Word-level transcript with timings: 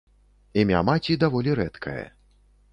Імя 0.61 0.79
маці 0.87 1.19
даволі 1.27 1.55
рэдкае. 1.63 2.05